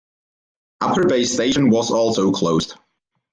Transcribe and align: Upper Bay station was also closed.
Upper 0.81 1.03
Bay 1.05 1.25
station 1.25 1.69
was 1.69 1.91
also 1.91 2.31
closed. 2.31 2.75